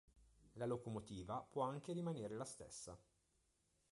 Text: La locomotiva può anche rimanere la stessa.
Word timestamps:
La 0.53 0.65
locomotiva 0.65 1.45
può 1.47 1.61
anche 1.61 1.93
rimanere 1.93 2.33
la 2.33 2.43
stessa. 2.43 2.97